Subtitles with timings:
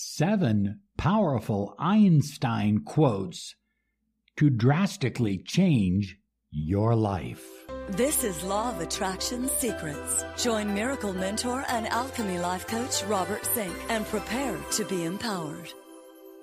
[0.00, 3.56] seven powerful Einstein quotes
[4.36, 6.16] to drastically change
[6.52, 7.44] your life.
[7.88, 10.24] This is Law of Attraction Secrets.
[10.36, 15.68] Join Miracle Mentor and Alchemy Life Coach Robert Zink and prepare to be empowered.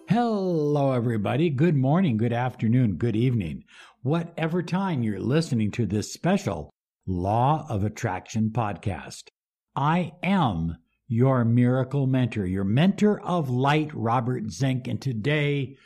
[0.10, 1.50] Hello, everybody.
[1.50, 3.64] Good morning, good afternoon, good evening.
[4.02, 6.72] Whatever time you're listening to this special
[7.08, 9.30] Law of Attraction podcast,
[9.78, 10.76] I am
[11.08, 14.88] your miracle mentor, your mentor of light, Robert Zink.
[14.88, 15.77] And today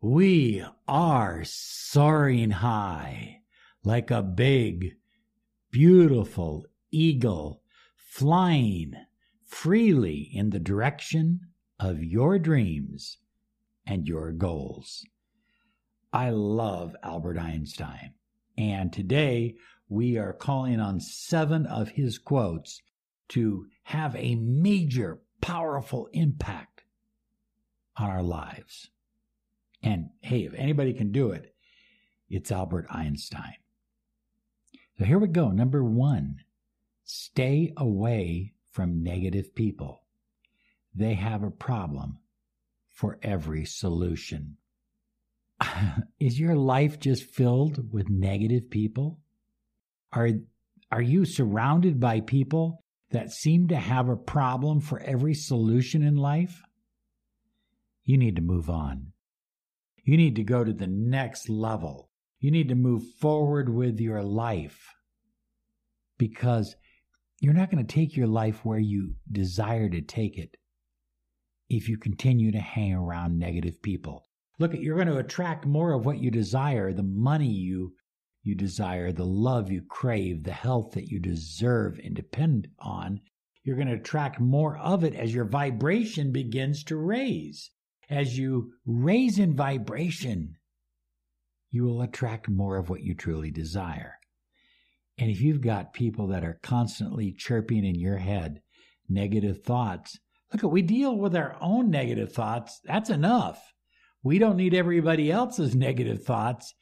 [0.00, 3.40] we are soaring high
[3.84, 4.96] like a big,
[5.70, 7.62] beautiful eagle
[7.96, 8.94] flying
[9.46, 11.40] freely in the direction
[11.80, 13.18] of your dreams
[13.86, 15.04] and your goals.
[16.12, 18.14] I love Albert Einstein.
[18.56, 19.56] And today
[19.88, 22.80] we are calling on seven of his quotes
[23.34, 26.84] to have a major, powerful impact
[27.96, 28.90] on our lives.
[29.82, 31.52] And hey, if anybody can do it,
[32.30, 33.54] it's Albert Einstein.
[34.98, 35.50] So here we go.
[35.50, 36.36] Number one,
[37.02, 40.04] stay away from negative people.
[40.94, 42.18] They have a problem
[42.92, 44.58] for every solution.
[46.20, 49.18] Is your life just filled with negative people?
[50.12, 50.30] Are,
[50.92, 56.16] are you surrounded by people that seem to have a problem for every solution in
[56.16, 56.62] life,
[58.04, 59.12] you need to move on.
[60.04, 62.10] You need to go to the next level.
[62.38, 64.78] You need to move forward with your life
[66.18, 66.76] because
[67.40, 70.56] you're not going to take your life where you desire to take it
[71.68, 74.24] if you continue to hang around negative people.
[74.58, 77.94] Look, you're going to attract more of what you desire, the money you
[78.44, 83.20] you desire, the love you crave, the health that you deserve and depend on,
[83.64, 87.70] you're going to attract more of it as your vibration begins to raise.
[88.10, 90.56] As you raise in vibration,
[91.70, 94.18] you will attract more of what you truly desire.
[95.16, 98.60] And if you've got people that are constantly chirping in your head
[99.08, 100.18] negative thoughts,
[100.52, 102.80] look, at we deal with our own negative thoughts.
[102.84, 103.72] That's enough.
[104.22, 106.74] We don't need everybody else's negative thoughts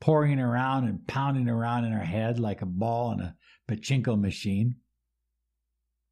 [0.00, 3.36] pouring around and pounding around in our head like a ball in a
[3.68, 4.76] pachinko machine.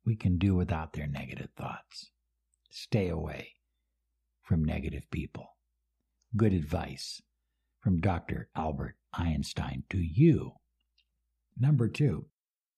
[0.05, 2.11] We can do without their negative thoughts.
[2.71, 3.53] Stay away
[4.43, 5.57] from negative people.
[6.37, 7.23] Good advice
[7.81, 8.49] from Dr.
[8.57, 10.53] Albert Einstein to you.
[11.59, 12.27] Number two,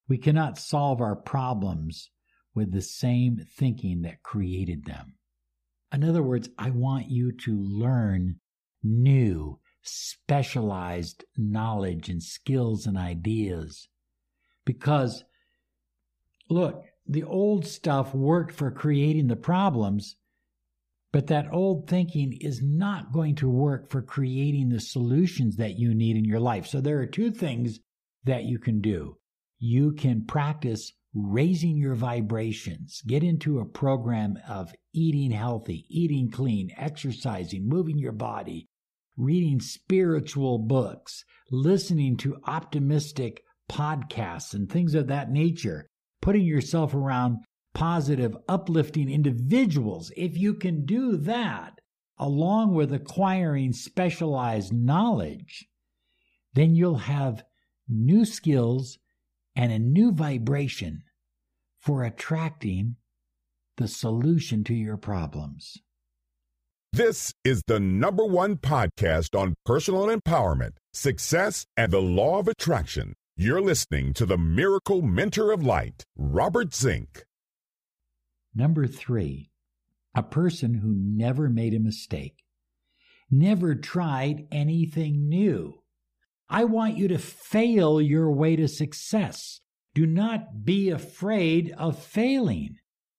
[0.08, 2.10] we cannot solve our problems
[2.54, 5.14] with the same thinking that created them.
[5.92, 8.40] In other words, I want you to learn
[8.82, 13.88] new specialized knowledge and skills and ideas.
[14.64, 15.24] Because,
[16.48, 20.16] look, the old stuff worked for creating the problems,
[21.12, 25.94] but that old thinking is not going to work for creating the solutions that you
[25.94, 26.66] need in your life.
[26.66, 27.78] So there are two things
[28.24, 29.18] that you can do.
[29.58, 36.70] You can practice raising your vibrations, get into a program of eating healthy, eating clean,
[36.76, 38.68] exercising, moving your body,
[39.16, 45.88] reading spiritual books, listening to optimistic podcasts and things of that nature,
[46.20, 47.38] putting yourself around
[47.74, 50.12] positive, uplifting individuals.
[50.16, 51.74] If you can do that,
[52.18, 55.66] along with acquiring specialized knowledge,
[56.54, 57.44] then you'll have
[57.88, 58.98] new skills
[59.56, 61.02] and a new vibration
[61.80, 62.96] for attracting
[63.76, 65.76] the solution to your problems.
[66.94, 73.14] This is the number one podcast on personal empowerment, success, and the law of attraction.
[73.36, 77.24] You're listening to the Miracle Mentor of Light, Robert Zink.
[78.54, 79.50] Number three,
[80.14, 82.44] a person who never made a mistake,
[83.28, 85.82] never tried anything new.
[86.48, 89.60] I want you to fail your way to success.
[89.96, 92.76] Do not be afraid of failing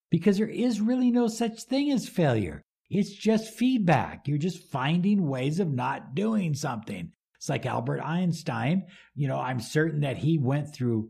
[0.09, 2.64] because there is really no such thing as failure.
[2.97, 4.25] It's just feedback.
[4.25, 7.11] You're just finding ways of not doing something.
[7.35, 8.85] It's like Albert Einstein.
[9.15, 11.09] You know, I'm certain that he went through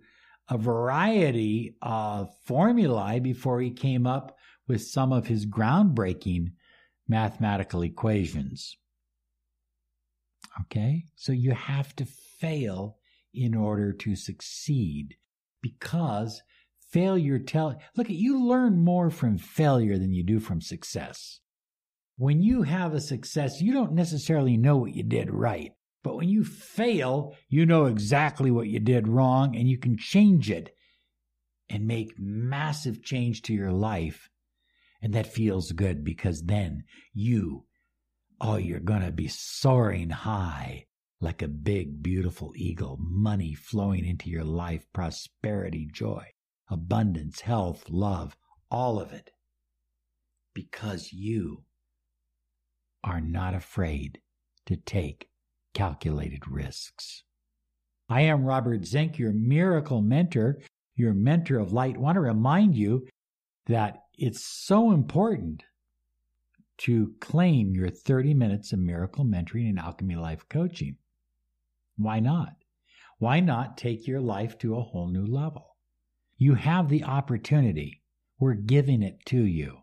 [0.49, 4.35] a variety of formulae before he came up
[4.67, 6.53] with some of his groundbreaking
[7.07, 8.77] mathematical equations.
[10.61, 11.03] Okay?
[11.15, 12.05] So you have to
[12.39, 12.97] fail
[13.31, 15.17] in order to succeed
[15.61, 16.41] because
[16.89, 21.41] failure tell look at you learn more from failure than you do from success
[22.17, 25.73] when you have a success, you don't necessarily know what you did right.
[26.03, 30.51] But when you fail, you know exactly what you did wrong and you can change
[30.51, 30.75] it
[31.69, 34.29] and make massive change to your life
[35.01, 36.83] And that feels good because then
[37.13, 37.65] you,
[38.41, 40.85] oh, you're going to be soaring high
[41.21, 46.25] like a big, beautiful eagle, money flowing into your life, prosperity, joy,
[46.69, 48.35] abundance, health, love,
[48.71, 49.31] all of it.
[50.53, 51.63] Because you
[53.05, 54.19] are not afraid
[54.65, 55.29] to take
[55.73, 57.23] calculated risks.
[58.09, 60.59] I am Robert Zink, your miracle mentor,
[60.95, 61.95] your mentor of light.
[61.95, 63.07] I want to remind you
[63.67, 65.63] that it's so important
[66.77, 70.97] to claim your 30 minutes of miracle mentoring and alchemy life coaching.
[71.97, 72.55] Why not?
[73.19, 75.77] Why not take your life to a whole new level?
[76.37, 78.01] You have the opportunity.
[78.39, 79.79] We're giving it to you.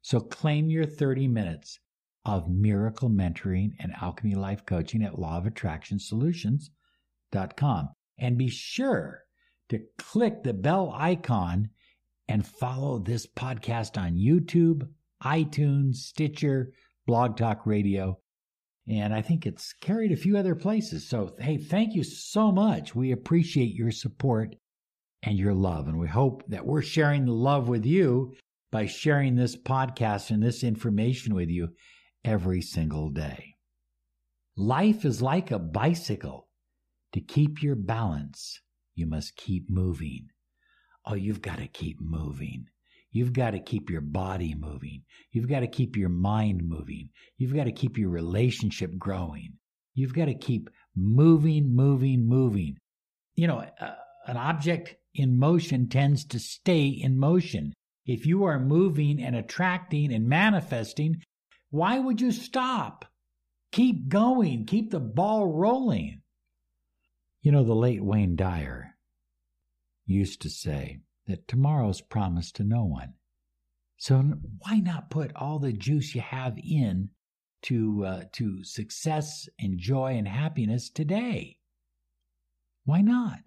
[0.00, 1.78] So claim your 30 minutes
[2.24, 7.88] of miracle mentoring and alchemy life coaching at lawofattractionsolutions.com.
[8.18, 9.24] And be sure
[9.68, 11.68] to click the bell icon
[12.28, 14.88] and follow this podcast on YouTube,
[15.22, 16.72] iTunes, Stitcher,
[17.06, 18.18] Blog Talk Radio,
[18.88, 21.08] and I think it's carried a few other places.
[21.08, 22.94] So, hey, thank you so much.
[22.94, 24.56] We appreciate your support
[25.22, 25.88] and your love.
[25.88, 28.34] And we hope that we're sharing the love with you
[28.70, 31.70] by sharing this podcast and this information with you
[32.24, 33.56] every single day.
[34.56, 36.48] Life is like a bicycle.
[37.12, 38.60] To keep your balance,
[38.94, 40.28] you must keep moving.
[41.06, 42.66] Oh, you've got to keep moving.
[43.12, 45.02] You've got to keep your body moving.
[45.30, 47.10] You've got to keep your mind moving.
[47.36, 49.54] You've got to keep your relationship growing.
[49.94, 52.78] You've got to keep moving, moving, moving.
[53.36, 53.94] You know, uh,
[54.26, 57.72] an object in motion tends to stay in motion.
[58.06, 61.22] If you are moving and attracting and manifesting,
[61.74, 63.04] why would you stop?
[63.72, 66.22] Keep going, keep the ball rolling.
[67.42, 68.94] You know, the late Wayne Dyer
[70.06, 73.14] used to say, that tomorrow's promised to no one.
[73.96, 74.22] So
[74.58, 77.10] why not put all the juice you have in
[77.62, 81.58] to uh, to success and joy and happiness today?
[82.84, 83.40] Why not?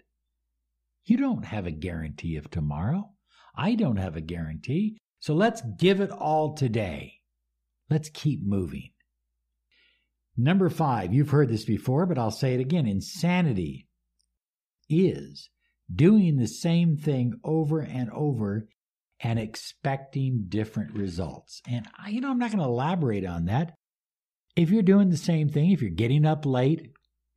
[1.06, 3.12] You don't have a guarantee of tomorrow.
[3.56, 4.98] I don't have a guarantee.
[5.20, 7.17] So let's give it all today.
[7.90, 8.92] Let's keep moving.
[10.36, 12.86] Number five, you've heard this before, but I'll say it again.
[12.86, 13.88] Insanity
[14.90, 15.50] is
[15.94, 18.68] doing the same thing over and over
[19.20, 21.62] and expecting different results.
[21.68, 23.74] And I, you know, I'm not going to elaborate on that.
[24.56, 26.92] If you're doing the same thing, if you're getting up late,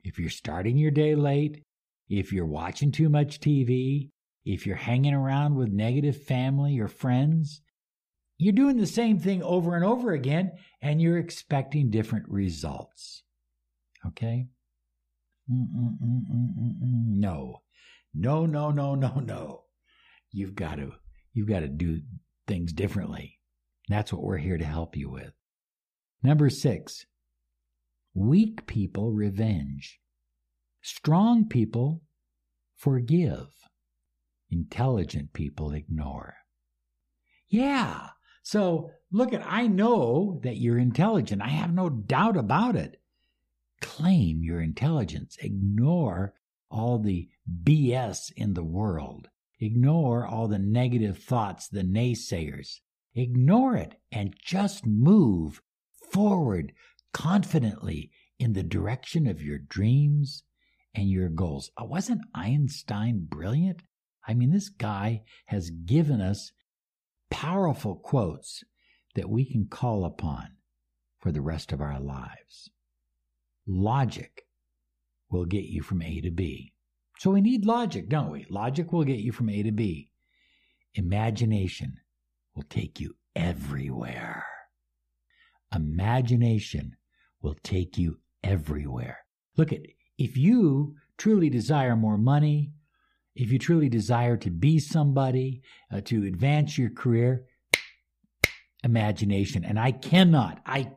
[0.05, 1.62] if you're starting your day late,
[2.08, 4.11] if you're watching too much TV,
[4.44, 7.62] if you're hanging around with negative family or friends,
[8.40, 13.22] you're doing the same thing over and over again and you're expecting different results.
[14.06, 14.46] Okay?
[15.50, 17.19] Mm-mm-mm-mm-mm-mm.
[17.19, 17.60] No.
[18.14, 19.64] No, no, no, no, no.
[20.32, 20.92] You've got to
[21.32, 22.00] you've got to do
[22.46, 23.38] things differently.
[23.88, 25.32] That's what we're here to help you with.
[26.22, 27.06] Number 6.
[28.14, 30.00] Weak people revenge.
[30.82, 32.02] Strong people
[32.75, 33.48] forgive.
[34.50, 36.37] Intelligent people ignore.
[37.48, 38.08] Yeah.
[38.42, 41.42] So look at, I know that you're intelligent.
[41.42, 43.00] I have no doubt about it.
[43.81, 45.37] Claim your intelligence.
[45.40, 46.34] Ignore
[46.70, 47.28] all the
[47.62, 49.28] BS in the world.
[49.58, 52.81] Ignore all the negative thoughts, the naysayers.
[53.14, 55.60] Ignore it and just move
[56.12, 56.72] forward
[57.12, 60.44] confidently in the direction of your dreams
[60.94, 61.70] and your goals.
[61.76, 63.82] Uh, wasn't Einstein brilliant?
[64.26, 66.52] I mean, this guy has given us
[67.30, 68.62] powerful quotes
[69.14, 70.49] that we can call upon
[71.18, 72.70] for the rest of our lives.
[73.66, 74.46] Logic
[75.30, 76.72] will get you from A to B.
[77.18, 78.46] So we need logic, don't we?
[78.49, 80.10] Logic will get you from A to B.
[80.94, 82.00] Imagination
[82.54, 84.44] will take you everywhere.
[85.75, 86.96] Imagination
[87.42, 89.18] will take you everywhere.
[89.56, 89.80] Look at
[90.18, 92.72] if you truly desire more money,
[93.40, 97.47] if you truly desire to be somebody, uh, to advance your career,
[98.85, 99.64] imagination.
[99.64, 100.92] And I cannot, I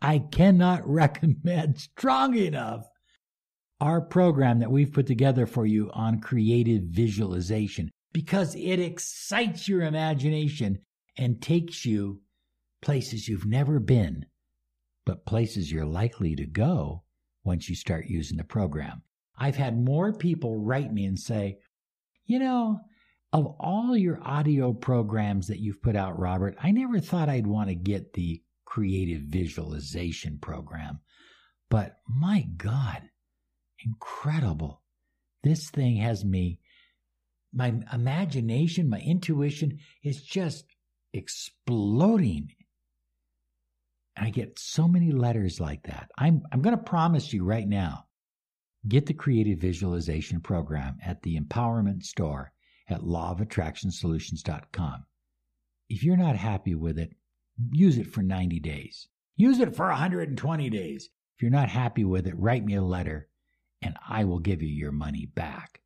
[0.00, 2.86] I cannot recommend strong enough
[3.80, 9.82] our program that we've put together for you on creative visualization because it excites your
[9.82, 10.78] imagination
[11.16, 12.20] and takes you
[12.82, 14.26] places you've never been,
[15.06, 17.04] but places you're likely to go
[17.44, 19.02] once you start using the program.
[19.38, 21.58] I've had more people write me and say,
[22.26, 22.80] you know,
[23.32, 27.68] of all your audio programs that you've put out, Robert, I never thought I'd want
[27.68, 31.00] to get the creative visualization program.
[31.70, 33.02] But my God,
[33.84, 34.82] incredible.
[35.44, 36.60] This thing has me,
[37.52, 40.64] my imagination, my intuition is just
[41.12, 42.48] exploding.
[44.16, 46.10] And I get so many letters like that.
[46.18, 48.07] I'm, I'm going to promise you right now
[48.88, 52.52] get the creative visualization program at the empowerment store
[52.88, 55.04] at lawofattractionsolutions.com.
[55.88, 57.12] If you're not happy with it,
[57.70, 59.08] use it for 90 days.
[59.36, 61.10] Use it for 120 days.
[61.36, 63.28] If you're not happy with it, write me a letter
[63.82, 65.80] and I will give you your money back.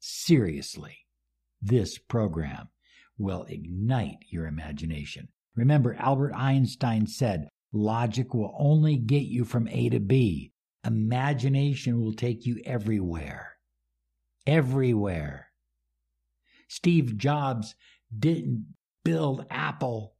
[0.00, 1.06] Seriously,
[1.62, 2.68] this program
[3.16, 5.28] will ignite your imagination.
[5.56, 10.52] Remember, Albert Einstein said, logic will only get you from A to B.
[10.88, 13.58] Imagination will take you everywhere.
[14.46, 15.48] Everywhere.
[16.66, 17.74] Steve Jobs
[18.18, 20.14] didn't build Apple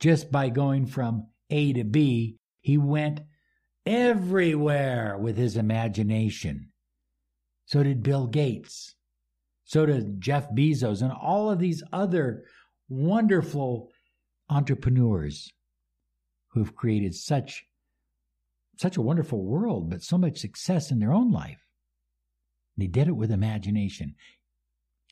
[0.00, 2.38] just by going from A to B.
[2.62, 3.20] He went
[3.84, 6.70] everywhere with his imagination.
[7.66, 8.94] So did Bill Gates.
[9.64, 12.44] So did Jeff Bezos and all of these other
[12.88, 13.90] wonderful
[14.48, 15.52] entrepreneurs
[16.52, 17.66] who've created such
[18.80, 21.64] such a wonderful world, but so much success in their own life.
[22.76, 24.14] They did it with imagination,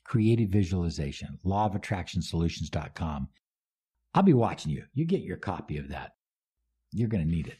[0.03, 3.29] creative visualization, lawofattractionsolutions.com.
[4.13, 4.83] I'll be watching you.
[4.93, 6.11] You get your copy of that.
[6.91, 7.57] You're going to need it.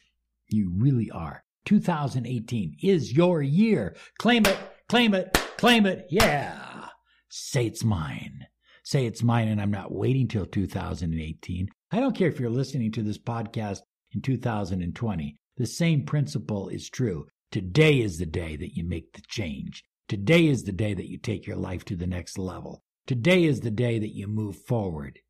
[0.48, 1.42] You really are.
[1.64, 3.96] 2018 is your year.
[4.18, 4.58] Claim it,
[4.88, 6.06] claim it, claim it.
[6.10, 6.88] Yeah.
[7.28, 8.46] Say it's mine.
[8.84, 11.68] Say it's mine, and I'm not waiting till 2018.
[11.90, 13.80] I don't care if you're listening to this podcast
[14.12, 15.38] in 2020.
[15.56, 17.28] The same principle is true.
[17.52, 19.84] Today is the day that you make the change.
[20.08, 22.82] Today is the day that you take your life to the next level.
[23.06, 25.20] Today is the day that you move forward.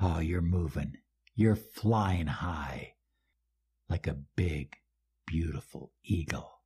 [0.00, 0.94] Oh, you're moving.
[1.34, 2.94] You're flying high
[3.88, 4.74] like a big,
[5.26, 6.60] beautiful eagle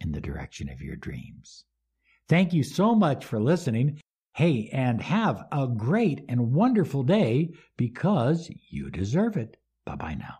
[0.00, 1.64] in the direction of your dreams.
[2.28, 4.00] Thank you so much for listening.
[4.34, 9.56] Hey, and have a great and wonderful day because you deserve it.
[9.84, 10.36] Bye bye now.